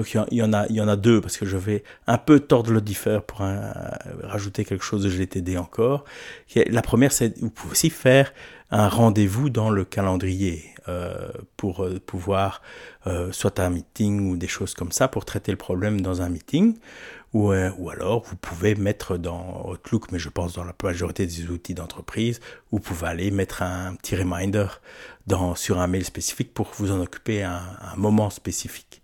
[0.00, 2.16] Donc il y, en a, il y en a deux parce que je vais un
[2.16, 3.74] peu tordre le differ pour un,
[4.22, 6.06] rajouter quelque chose de GTD encore.
[6.54, 8.32] La première, c'est vous pouvez aussi faire
[8.70, 12.62] un rendez-vous dans le calendrier euh, pour euh, pouvoir
[13.06, 16.30] euh, soit un meeting ou des choses comme ça pour traiter le problème dans un
[16.30, 16.78] meeting.
[17.34, 21.26] Ou, euh, ou alors vous pouvez mettre dans Outlook, mais je pense dans la majorité
[21.26, 22.40] des outils d'entreprise,
[22.72, 24.66] vous pouvez aller mettre un petit reminder
[25.26, 28.99] dans, sur un mail spécifique pour vous en occuper à un, un moment spécifique.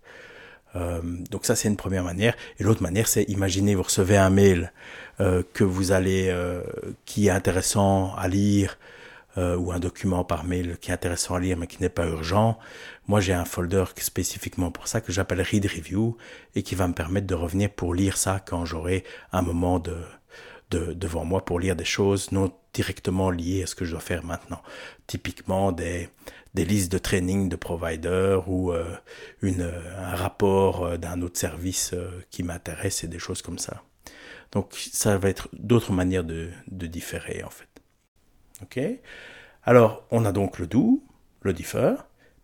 [0.75, 1.01] Euh,
[1.31, 2.35] donc ça c'est une première manière.
[2.59, 4.71] Et l'autre manière c'est imaginez vous recevez un mail
[5.19, 6.61] euh, que vous allez euh,
[7.05, 8.77] qui est intéressant à lire
[9.37, 12.07] euh, ou un document par mail qui est intéressant à lire mais qui n'est pas
[12.07, 12.59] urgent.
[13.07, 16.17] Moi j'ai un folder spécifiquement pour ça que j'appelle Read Review
[16.55, 19.97] et qui va me permettre de revenir pour lire ça quand j'aurai un moment de,
[20.71, 24.01] de, devant moi pour lire des choses non directement liées à ce que je dois
[24.01, 24.61] faire maintenant.
[25.07, 26.09] Typiquement des,
[26.57, 28.97] des listes de training de providers ou euh,
[29.43, 33.83] une, un rapport euh, d'un autre service euh, qui m'intéresse et des choses comme ça.
[34.53, 37.69] Donc ça va être d'autres manières de, de différer en fait.
[38.63, 38.79] Ok?
[39.65, 41.03] Alors on a donc le do,
[41.41, 41.93] le differ.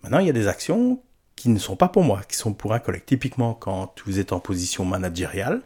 [0.03, 1.01] Maintenant il y a des actions
[1.35, 3.05] qui ne sont pas pour moi, qui sont pour un collègue.
[3.07, 5.63] Typiquement quand vous êtes en position managériale,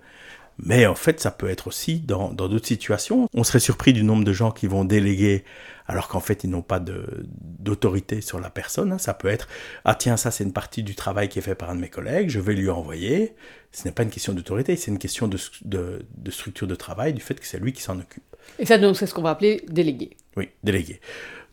[0.59, 3.29] Mais en fait, ça peut être aussi dans d'autres situations.
[3.33, 5.43] On serait surpris du nombre de gens qui vont déléguer
[5.87, 8.91] alors qu'en fait, ils n'ont pas d'autorité sur la personne.
[8.91, 8.97] Hein.
[8.97, 9.47] Ça peut être,
[9.85, 11.89] ah tiens, ça c'est une partie du travail qui est fait par un de mes
[11.89, 13.35] collègues, je vais lui envoyer.
[13.71, 17.21] Ce n'est pas une question d'autorité, c'est une question de, de, structure de travail, du
[17.21, 18.23] fait que c'est lui qui s'en occupe.
[18.59, 20.17] Et ça, donc, c'est ce qu'on va appeler délégué.
[20.35, 20.99] Oui, délégué.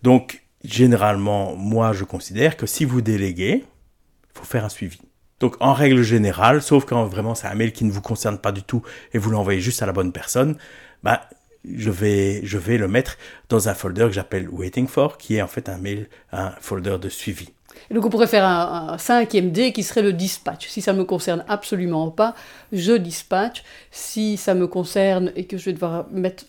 [0.02, 4.98] Donc, généralement, moi, je considère que si vous déléguez, il faut faire un suivi.
[5.40, 8.52] Donc, en règle générale, sauf quand vraiment c'est un mail qui ne vous concerne pas
[8.52, 10.56] du tout et vous l'envoyez juste à la bonne personne,
[11.02, 11.22] bah,
[11.70, 13.16] je vais, je vais le mettre
[13.48, 16.98] dans un folder que j'appelle Waiting for, qui est en fait un mail, un folder
[17.00, 17.48] de suivi.
[17.90, 20.68] Et donc on pourrait faire un, cinquième D qui serait le dispatch.
[20.68, 22.34] Si ça me concerne absolument pas,
[22.72, 23.64] je dispatch.
[23.90, 26.44] Si ça me concerne et que je vais devoir mettre,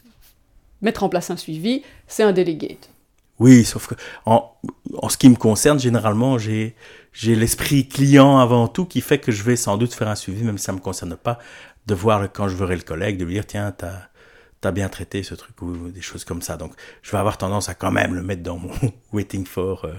[0.82, 2.89] mettre en place un suivi, c'est un delegate.
[3.39, 3.95] Oui, sauf que
[4.26, 4.50] en,
[4.98, 6.76] en ce qui me concerne, généralement, j'ai
[7.15, 10.43] j'ai l'esprit client avant tout qui fait que je vais sans doute faire un suivi,
[10.43, 11.39] même si ça me concerne pas,
[11.88, 14.10] de voir quand je verrai le collègue, de lui dire tiens, t'as
[14.63, 16.58] as bien traité ce truc ou des choses comme ça.
[16.58, 16.73] Donc,
[17.04, 18.73] je vais avoir tendance à quand même le mettre dans mon
[19.13, 19.93] waiting for euh,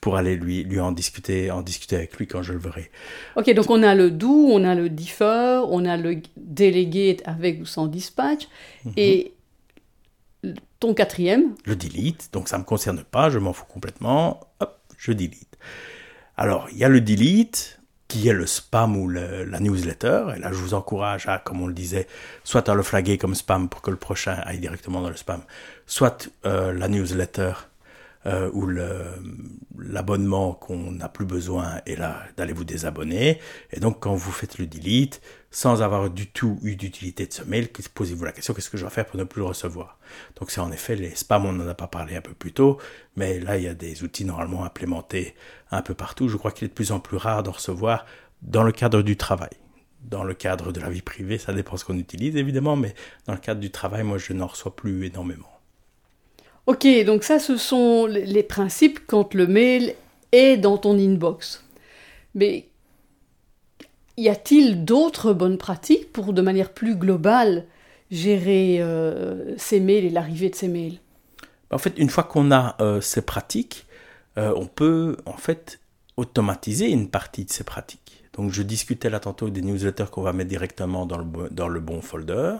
[0.00, 2.90] pour aller lui, lui en discuter, en discuter avec lui quand je le verrai.
[3.36, 7.60] Ok, donc on a le do, on a le defer, on a le delegate avec
[7.60, 8.48] ou sans dispatch,
[8.86, 8.92] mhm.
[8.96, 9.34] et
[10.80, 14.40] ton quatrième Le delete, donc ça me concerne pas, je m'en fous complètement.
[14.60, 15.58] Hop, je delete.
[16.40, 20.32] Alors, il y a le delete, qui est le spam ou la newsletter.
[20.34, 22.08] Et là, je vous encourage à, comme on le disait,
[22.44, 25.42] soit à le flaguer comme spam pour que le prochain aille directement dans le spam,
[25.86, 27.52] soit euh, la newsletter
[28.26, 28.68] euh, ou
[29.78, 33.40] l'abonnement qu'on n'a plus besoin et là d'aller vous désabonner.
[33.70, 37.42] Et donc quand vous faites le delete, sans avoir du tout eu d'utilité de ce
[37.42, 39.98] mail, posez-vous la question qu'est-ce que je dois faire pour ne plus le recevoir?
[40.36, 42.78] Donc c'est en effet les spams, on n'en a pas parlé un peu plus tôt,
[43.16, 45.34] mais là il y a des outils normalement implémentés
[45.70, 46.28] un peu partout.
[46.28, 48.04] Je crois qu'il est de plus en plus rare d'en recevoir
[48.42, 49.50] dans le cadre du travail.
[50.02, 52.94] Dans le cadre de la vie privée, ça dépend ce qu'on utilise évidemment, mais
[53.26, 55.59] dans le cadre du travail, moi je n'en reçois plus énormément.
[56.66, 59.94] Ok, donc ça, ce sont les principes quand le mail
[60.32, 61.64] est dans ton inbox.
[62.34, 62.66] Mais
[64.16, 67.66] y a-t-il d'autres bonnes pratiques pour, de manière plus globale,
[68.10, 70.98] gérer euh, ces mails et l'arrivée de ces mails?
[71.70, 73.86] En fait, une fois qu'on a euh, ces pratiques,
[74.38, 75.80] euh, on peut en fait
[76.16, 78.24] automatiser une partie de ces pratiques.
[78.34, 81.80] Donc, je discutais là tantôt des newsletters qu'on va mettre directement dans le, dans le
[81.80, 82.56] bon folder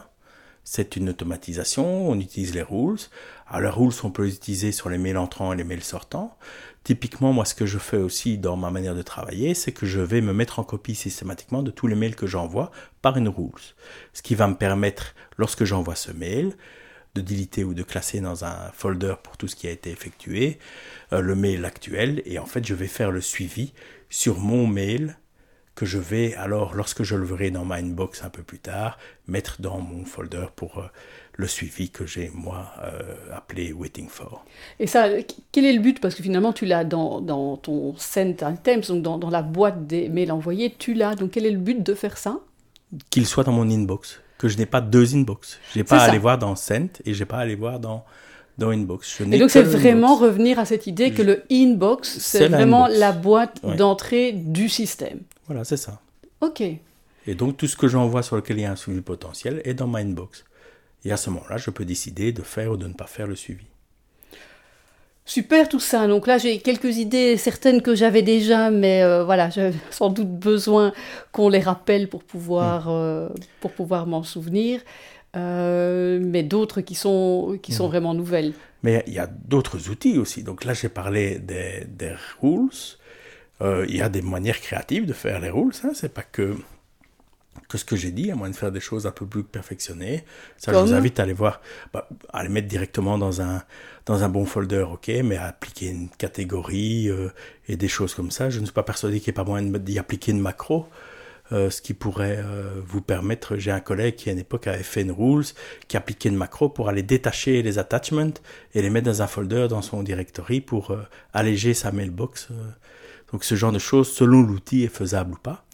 [0.63, 2.99] c'est une automatisation, on utilise les rules.
[3.47, 6.37] Alors les rules, on peut les utiliser sur les mails entrants et les mails sortants.
[6.83, 9.99] Typiquement, moi, ce que je fais aussi dans ma manière de travailler, c'est que je
[9.99, 12.71] vais me mettre en copie systématiquement de tous les mails que j'envoie
[13.01, 13.51] par une rules.
[14.13, 16.55] Ce qui va me permettre, lorsque j'envoie ce mail,
[17.13, 20.59] de déliter ou de classer dans un folder pour tout ce qui a été effectué,
[21.13, 23.73] euh, le mail actuel, et en fait, je vais faire le suivi
[24.09, 25.17] sur mon mail
[25.81, 28.99] que je vais alors, lorsque je le verrai dans ma inbox un peu plus tard,
[29.25, 30.83] mettre dans mon folder pour euh,
[31.33, 33.01] le suivi que j'ai moi euh,
[33.35, 34.45] appelé Waiting for.
[34.79, 35.07] Et ça,
[35.51, 35.99] quel est le but?
[35.99, 39.87] Parce que finalement, tu l'as dans, dans, ton sent items, donc dans, dans, la boîte
[39.87, 41.15] des mails envoyés, tu l'as.
[41.15, 42.41] Donc quel est le but de faire ça?
[43.09, 45.59] Qu'il soit dans mon inbox, que je n'ai pas deux inbox.
[45.73, 47.79] Je n'ai pas à aller voir dans sent et je n'ai pas à aller voir
[47.79, 48.05] dans
[48.57, 49.21] dans Inbox.
[49.31, 53.59] et donc c'est vraiment revenir à cette idée que le inbox, c'est vraiment la boîte
[53.77, 55.19] d'entrée du système.
[55.51, 55.99] Voilà, c'est ça.
[56.39, 56.61] Ok.
[56.61, 59.73] Et donc tout ce que j'envoie sur lequel il y a un suivi potentiel est
[59.73, 60.45] dans ma inbox.
[61.03, 63.35] Et à ce moment-là, je peux décider de faire ou de ne pas faire le
[63.35, 63.65] suivi.
[65.25, 66.07] Super tout ça.
[66.07, 70.31] Donc là, j'ai quelques idées, certaines que j'avais déjà, mais euh, voilà, j'ai sans doute
[70.31, 70.93] besoin
[71.33, 72.91] qu'on les rappelle pour pouvoir, mm.
[72.91, 74.79] euh, pour pouvoir m'en souvenir.
[75.35, 77.91] Euh, mais d'autres qui sont, qui sont mm.
[77.91, 78.53] vraiment nouvelles.
[78.83, 80.43] Mais il y a d'autres outils aussi.
[80.43, 82.69] Donc là, j'ai parlé des, des rules.
[83.61, 86.55] Euh, il y a des manières créatives de faire les rules, ça, c'est pas que,
[87.69, 90.23] que ce que j'ai dit, à moins de faire des choses un peu plus perfectionnées.
[90.57, 91.61] Ça, je vous invite à aller voir,
[91.93, 93.61] bah, à les mettre directement dans un,
[94.05, 97.29] dans un bon folder, ok, mais à appliquer une catégorie euh,
[97.67, 98.49] et des choses comme ça.
[98.49, 100.87] Je ne suis pas persuadé qu'il n'y ait pas moyen d'y appliquer une macro.
[101.51, 102.41] Euh, ce qui pourrait
[102.87, 105.43] vous permettre, j'ai un collègue qui à une époque avait fait une rules,
[105.89, 108.33] qui appliquait une macro pour aller détacher les attachments
[108.73, 110.95] et les mettre dans un folder dans son directory pour
[111.33, 112.47] alléger sa mailbox
[113.31, 115.65] donc ce genre de choses, selon l'outil, est faisable ou pas.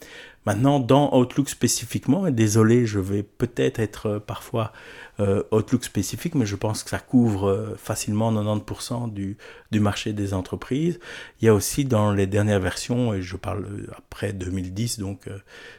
[0.48, 4.72] Maintenant, dans Outlook spécifiquement, et désolé, je vais peut-être être euh, parfois
[5.20, 9.36] euh, Outlook spécifique, mais je pense que ça couvre euh, facilement 90% du,
[9.72, 11.02] du marché des entreprises.
[11.42, 13.68] Il y a aussi dans les dernières versions, et je parle
[13.98, 15.30] après 2010, donc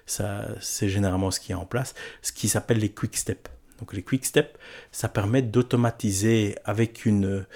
[0.04, 3.50] ça c'est généralement ce qui est en place, ce qui s'appelle les quick steps.
[3.78, 4.54] Donc les quick steps,
[4.92, 7.46] ça permet d'automatiser avec une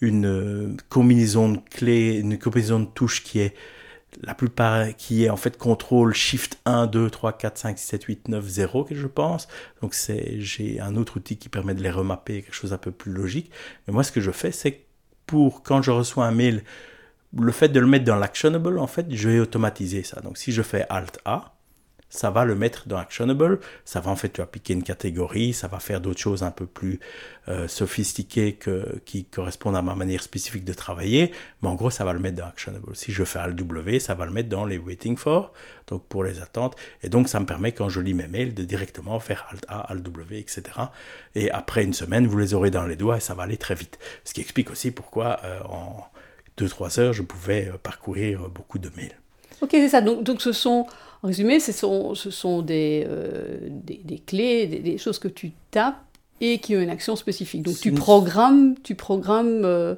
[0.00, 3.54] une combinaison de clés, une combinaison de touches qui est
[4.22, 8.04] la plupart qui est en fait contrôle Shift 1, 2, 3, 4, 5, 6, 7,
[8.04, 9.48] 8, 9, 0 que je pense.
[9.82, 9.94] Donc
[10.38, 13.50] j'ai un autre outil qui permet de les remapper, quelque chose un peu plus logique.
[13.86, 14.84] Mais moi ce que je fais c'est
[15.26, 16.62] pour quand je reçois un mail,
[17.38, 20.20] le fait de le mettre dans l'actionable en fait, je vais automatiser ça.
[20.20, 21.57] Donc si je fais Alt A,
[22.10, 25.78] ça va le mettre dans Actionable, ça va en fait appliquer une catégorie, ça va
[25.78, 27.00] faire d'autres choses un peu plus
[27.48, 32.04] euh, sophistiquées que, qui correspondent à ma manière spécifique de travailler, mais en gros ça
[32.04, 32.94] va le mettre dans Actionable.
[32.94, 35.52] Si je fais Alt W, ça va le mettre dans les Waiting For,
[35.86, 38.64] donc pour les attentes, et donc ça me permet quand je lis mes mails de
[38.64, 40.62] directement faire Alt A, Alt W, etc.
[41.34, 43.74] Et après une semaine, vous les aurez dans les doigts et ça va aller très
[43.74, 43.98] vite.
[44.24, 46.06] Ce qui explique aussi pourquoi euh, en
[46.58, 49.16] 2-3 heures, je pouvais euh, parcourir beaucoup de mails.
[49.60, 50.00] Ok, c'est ça.
[50.00, 50.86] Donc, donc ce sont
[51.22, 55.28] en résumé, ce sont, ce sont des, euh, des, des, clés, des, des, choses que
[55.28, 55.96] tu tapes
[56.40, 57.62] et qui ont une action spécifique.
[57.62, 59.94] Donc tu programmes, tu programmes euh,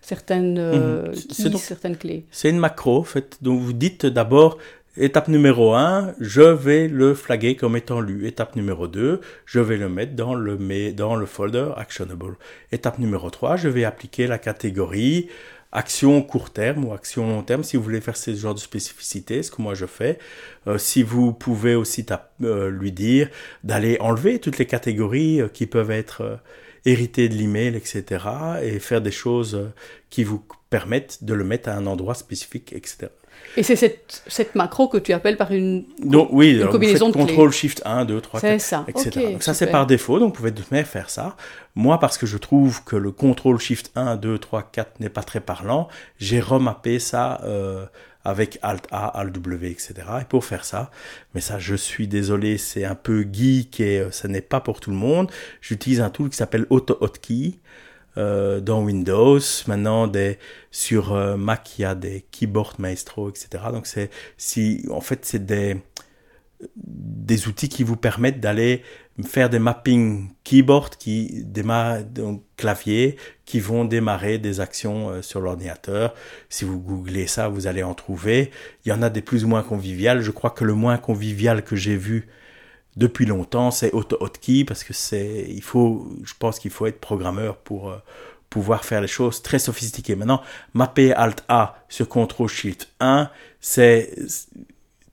[0.00, 1.12] certaines, euh,
[1.44, 2.24] donc, certaines clés.
[2.30, 3.38] C'est une macro, en fait.
[3.42, 4.56] Donc vous dites d'abord,
[4.96, 8.26] étape numéro 1, je vais le flaguer comme étant lu.
[8.26, 10.56] Étape numéro 2, je vais le mettre dans le,
[10.92, 12.36] dans le folder actionable.
[12.72, 15.28] Étape numéro 3, je vais appliquer la catégorie
[15.72, 19.42] action court terme ou action long terme, si vous voulez faire ce genre de spécificité,
[19.42, 20.18] ce que moi je fais.
[20.66, 22.04] Euh, si vous pouvez aussi
[22.42, 23.28] euh, lui dire
[23.64, 26.38] d'aller enlever toutes les catégories euh, qui peuvent être
[26.84, 28.24] héritées de l'email, etc.
[28.62, 29.70] et faire des choses
[30.10, 33.08] qui vous permettent de le mettre à un endroit spécifique, etc.
[33.56, 37.12] Et c'est cette, cette, macro que tu appelles par une, donc, oui, une combinaison de
[37.12, 38.84] contrôle Shift 1, 2, 3, 4, ça.
[38.88, 39.10] etc.
[39.10, 41.36] Okay, donc ça c'est par défaut, donc vous pouvez de toute faire ça.
[41.74, 45.22] Moi, parce que je trouve que le contrôle Shift 1, 2, 3, 4 n'est pas
[45.22, 47.84] très parlant, j'ai remappé ça euh,
[48.24, 49.94] avec Alt A, Alt W, etc.
[50.22, 50.90] Et pour faire ça,
[51.34, 54.80] mais ça je suis désolé, c'est un peu geek et euh, ce n'est pas pour
[54.80, 57.58] tout le monde, j'utilise un tool qui s'appelle Auto Hotkey.
[58.18, 59.38] Euh, dans Windows.
[59.66, 60.38] Maintenant, des,
[60.70, 63.64] sur euh, Mac, il y a des keyboard maestro, etc.
[63.72, 65.78] Donc, c'est, si, en fait, c'est des,
[66.76, 68.82] des outils qui vous permettent d'aller
[69.24, 75.40] faire des mappings keyboard qui démarrent, donc clavier, qui vont démarrer des actions euh, sur
[75.40, 76.14] l'ordinateur.
[76.50, 78.50] Si vous googlez ça, vous allez en trouver.
[78.84, 80.20] Il y en a des plus ou moins conviviales.
[80.20, 82.28] Je crois que le moins convivial que j'ai vu
[82.96, 87.00] depuis longtemps, c'est Auto Hotkey parce que c'est, il faut, je pense qu'il faut être
[87.00, 87.96] programmeur pour euh,
[88.50, 90.14] pouvoir faire les choses très sophistiquées.
[90.14, 90.42] Maintenant,
[90.74, 94.14] mapper Alt A sur Ctrl Shift 1, c'est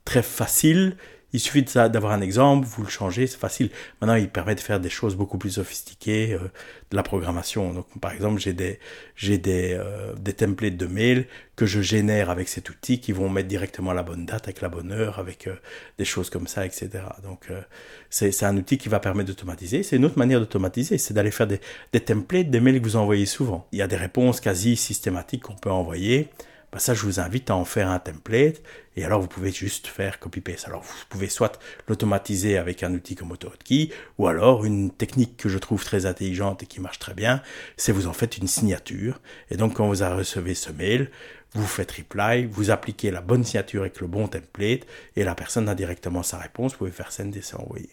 [0.04, 0.96] très facile.
[1.32, 3.70] Il suffit d'avoir un exemple, vous le changez, c'est facile.
[4.00, 6.48] Maintenant, il permet de faire des choses beaucoup plus sophistiquées, euh,
[6.90, 7.72] de la programmation.
[7.72, 8.80] Donc, par exemple, j'ai des,
[9.14, 13.28] j'ai des, euh, des templates de mail que je génère avec cet outil qui vont
[13.28, 15.54] mettre directement la bonne date avec la bonne heure, avec euh,
[15.98, 16.90] des choses comme ça, etc.
[17.22, 17.60] Donc, euh,
[18.08, 19.82] c'est, c'est un outil qui va permettre d'automatiser.
[19.84, 21.60] C'est une autre manière d'automatiser, c'est d'aller faire des,
[21.92, 23.68] des templates des mails que vous envoyez souvent.
[23.70, 26.28] Il y a des réponses quasi systématiques qu'on peut envoyer
[26.72, 28.62] bah ça je vous invite à en faire un template
[28.96, 30.66] et alors vous pouvez juste faire copy-paste.
[30.66, 35.48] Alors vous pouvez soit l'automatiser avec un outil comme AutoHotkey ou alors une technique que
[35.48, 37.42] je trouve très intelligente et qui marche très bien,
[37.76, 41.10] c'est vous en faites une signature et donc quand vous recevez ce mail,
[41.54, 45.68] vous faites reply, vous appliquez la bonne signature avec le bon template et la personne
[45.68, 47.90] a directement sa réponse, vous pouvez faire send et envoyer.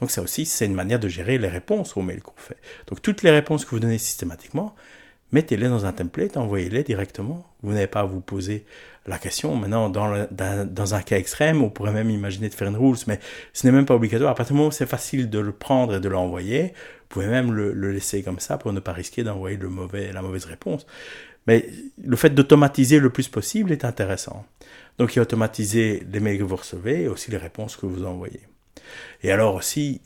[0.00, 2.56] Donc ça aussi, c'est une manière de gérer les réponses aux mails qu'on fait.
[2.86, 4.74] Donc toutes les réponses que vous donnez systématiquement,
[5.34, 7.44] mettez-les dans un template, envoyez-les directement.
[7.62, 8.64] Vous n'avez pas à vous poser
[9.06, 9.56] la question.
[9.56, 13.18] Maintenant, dans, un cas extrême, on pourrait même imaginer de faire une rules, mais
[13.52, 14.30] ce n'est même pas obligatoire.
[14.30, 17.26] À partir du moment où c'est facile de le prendre et de l'envoyer, vous pouvez
[17.26, 20.86] même le, laisser comme ça pour ne pas risquer d'envoyer le mauvais, la mauvaise réponse.
[21.48, 21.68] Mais
[22.02, 24.46] le fait d'automatiser le plus possible est intéressant.
[24.98, 27.86] Donc, il y a automatiser les mails que vous recevez et aussi les réponses que
[27.86, 28.40] vous envoyez.
[29.24, 30.00] Et alors aussi,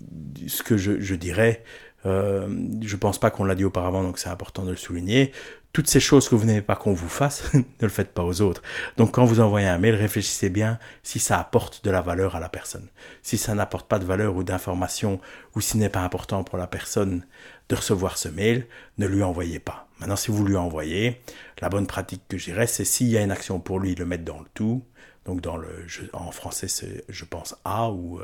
[0.46, 1.62] ce que je dirais,
[2.06, 2.48] euh,
[2.80, 5.32] je pense pas qu'on l'a dit auparavant, donc c'est important de le souligner.
[5.72, 8.40] Toutes ces choses que vous n'aimez pas qu'on vous fasse, ne le faites pas aux
[8.40, 8.62] autres.
[8.96, 12.40] Donc quand vous envoyez un mail, réfléchissez bien si ça apporte de la valeur à
[12.40, 12.88] la personne.
[13.22, 15.20] Si ça n'apporte pas de valeur ou d'information,
[15.54, 17.24] ou si n'est pas important pour la personne
[17.68, 19.88] de recevoir ce mail, ne lui envoyez pas.
[20.00, 21.20] Maintenant, si vous lui envoyez,
[21.60, 24.24] la bonne pratique que j'irais, c'est s'il y a une action pour lui, le mettre
[24.24, 24.82] dans le tout.
[25.26, 25.68] Donc dans le,
[26.14, 28.20] en français, c'est, je pense, A ou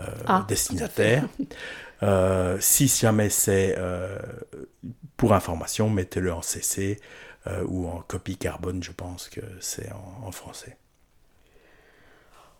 [0.00, 1.26] euh, euh destinataire.
[2.02, 4.16] Euh, si jamais c'est euh,
[5.18, 6.98] pour information, mettez-le en CC
[7.66, 9.90] ou en copie carbone, je pense que c'est
[10.24, 10.78] en, français.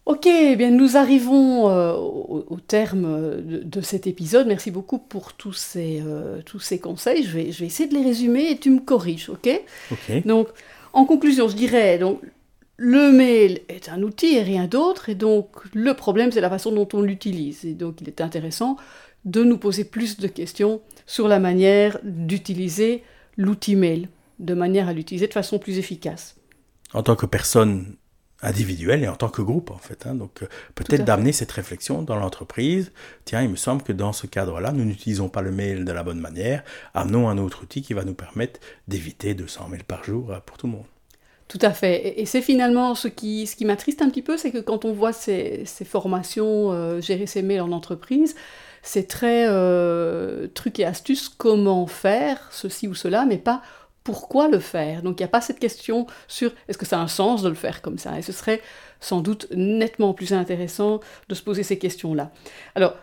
[0.05, 4.47] Ok, eh bien nous arrivons au, terme de, cet épisode.
[4.47, 6.03] Merci beaucoup pour tous ces,
[6.45, 7.23] tous ces conseils.
[7.23, 9.49] Je vais, je vais essayer de les résumer et tu me corriges, ok?
[9.91, 10.27] Ok.
[10.27, 10.49] Donc,
[10.93, 12.21] en conclusion, je dirais, donc,
[12.83, 16.73] le mail est un outil et rien d'autre, et donc le problème c'est la façon
[16.73, 17.67] dont on l'utilise.
[17.67, 18.79] Et donc il est intéressant
[19.27, 23.05] de nous poser plus de questions sur la manière d'utiliser
[23.37, 24.09] l'outil mail,
[24.39, 26.37] de manière à l'utiliser de façon plus efficace.
[26.95, 27.97] En tant que personne
[28.41, 30.07] individuel et en tant que groupe en fait.
[30.07, 30.15] Hein.
[30.15, 32.93] Donc euh, peut-être d'amener cette réflexion dans l'entreprise.
[33.27, 36.03] Tiens, il me semble que dans ce cadre-là, nous n'utilisons pas le mail de la
[36.03, 36.65] bonne manière.
[36.95, 38.59] Amenons un autre outil qui va nous permettre
[38.89, 40.87] d'éviter 200 mails par jour pour tout le monde.
[41.51, 42.21] Tout à fait.
[42.21, 44.93] Et c'est finalement ce qui, ce qui m'attriste un petit peu, c'est que quand on
[44.93, 48.37] voit ces, formations, euh, gérer ses mails en entreprise,
[48.83, 53.63] c'est très euh, truc et astuce, comment faire ceci ou cela, mais pas
[54.05, 55.03] pourquoi le faire.
[55.03, 57.49] Donc il n'y a pas cette question sur est-ce que ça a un sens de
[57.49, 58.17] le faire comme ça?
[58.17, 58.63] Et ce serait
[59.01, 62.31] sans doute nettement plus intéressant de se poser ces questions-là.
[62.77, 62.95] Alors,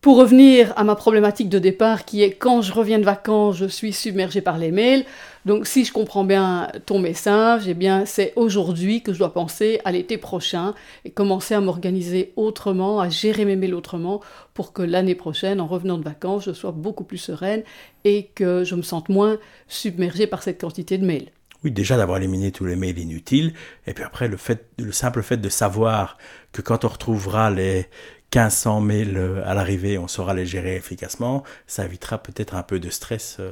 [0.00, 3.66] pour revenir à ma problématique de départ qui est quand je reviens de vacances, je
[3.66, 5.04] suis submergé par les mails.
[5.44, 9.80] Donc si je comprends bien ton message, eh bien c'est aujourd'hui que je dois penser
[9.84, 10.74] à l'été prochain
[11.04, 14.20] et commencer à m'organiser autrement, à gérer mes mails autrement
[14.54, 17.62] pour que l'année prochaine, en revenant de vacances, je sois beaucoup plus sereine
[18.04, 19.38] et que je me sente moins
[19.68, 21.30] submergée par cette quantité de mails.
[21.64, 23.54] Oui, déjà d'avoir éliminé tous les mails inutiles,
[23.86, 24.36] et puis après le
[24.78, 26.18] le simple fait de savoir
[26.52, 27.86] que quand on retrouvera les
[28.34, 32.78] 1500 mails euh, à l'arrivée, on saura les gérer efficacement, ça évitera peut-être un peu
[32.78, 33.50] de stress euh,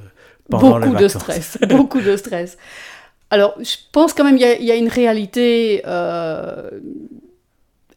[0.50, 1.14] pendant beaucoup les vacances.
[1.14, 2.58] De stress, beaucoup de stress.
[3.30, 6.70] Alors, je pense quand même qu'il y, y, a une réalité euh,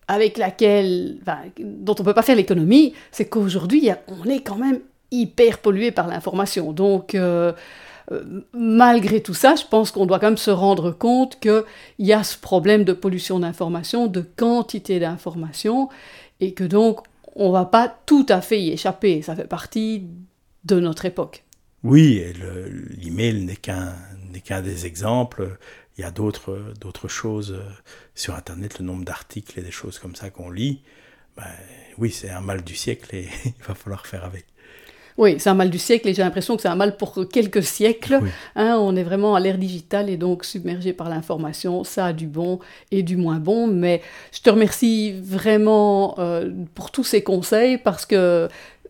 [0.08, 4.56] avec laquelle, enfin, dont on ne peut pas faire l'économie, c'est qu'aujourd'hui, on est quand
[4.56, 4.80] même
[5.12, 6.72] hyper pollué par l'information.
[6.72, 7.52] Donc, euh,
[8.54, 11.64] malgré tout ça, je pense qu'on doit quand même se rendre compte qu'il
[12.00, 15.90] y a ce problème de pollution d'information, de quantité d'information,
[16.40, 17.02] et que donc
[17.36, 19.22] on va pas tout à fait y échapper.
[19.22, 20.08] Ça fait partie
[20.66, 21.44] de notre époque.
[21.84, 22.24] Oui,
[22.98, 23.96] l'email n'est qu'un
[24.32, 25.58] n'est qu'un des exemples.
[25.98, 27.64] Il y a d'autres d'autres choses euh,
[28.14, 30.82] sur Internet, le nombre d'articles et des choses comme ça qu'on lit.
[31.36, 31.46] Ben,
[31.98, 34.46] oui, c'est un mal du siècle et il va falloir faire avec.
[35.18, 37.64] Oui, c'est un mal du siècle et j'ai l'impression que c'est un mal pour quelques
[37.64, 38.20] siècles.
[38.56, 41.84] Hein, on est vraiment à l'ère digitale et donc submergé par l'information.
[41.84, 42.60] Ça a du bon
[42.92, 44.02] et du moins bon, mais
[44.32, 48.48] je te remercie vraiment euh, pour tous ces conseils parce que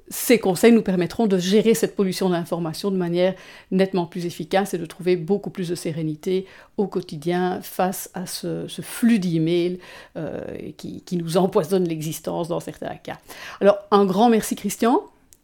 [0.10, 3.34] ces conseils nous permettront de gérer cette pollution d'information de manière
[3.72, 6.46] nettement plus efficace et de trouver beaucoup plus de sérénité
[6.78, 9.80] au quotidien face à ce, flux d'emails
[10.16, 10.42] euh,
[10.78, 13.18] qui, qui nous empoisonne l'existence dans certains cas.
[13.60, 15.04] Alors, un grand merci Christian.